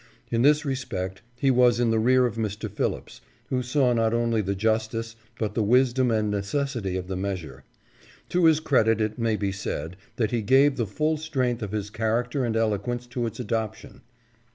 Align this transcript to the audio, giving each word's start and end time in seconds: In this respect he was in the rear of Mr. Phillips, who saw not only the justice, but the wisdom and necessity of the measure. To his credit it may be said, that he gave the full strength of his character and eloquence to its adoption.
In 0.31 0.41
this 0.41 0.65
respect 0.65 1.21
he 1.35 1.51
was 1.51 1.79
in 1.79 1.91
the 1.91 1.99
rear 1.99 2.25
of 2.25 2.35
Mr. 2.35 2.67
Phillips, 2.67 3.21
who 3.49 3.61
saw 3.61 3.93
not 3.93 4.15
only 4.15 4.41
the 4.41 4.55
justice, 4.55 5.15
but 5.37 5.53
the 5.53 5.61
wisdom 5.61 6.09
and 6.09 6.31
necessity 6.31 6.97
of 6.97 7.05
the 7.07 7.15
measure. 7.15 7.65
To 8.29 8.45
his 8.45 8.59
credit 8.59 8.99
it 8.99 9.19
may 9.19 9.35
be 9.35 9.51
said, 9.51 9.97
that 10.15 10.31
he 10.31 10.41
gave 10.41 10.75
the 10.75 10.87
full 10.87 11.17
strength 11.17 11.61
of 11.61 11.71
his 11.71 11.91
character 11.91 12.43
and 12.43 12.55
eloquence 12.55 13.05
to 13.13 13.27
its 13.27 13.39
adoption. 13.39 14.01